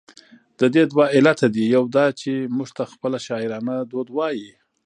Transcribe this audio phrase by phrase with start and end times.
[0.59, 4.51] د دې دوه علته دي، يو دا چې، موږ ته خپله شاعرانه دود وايي،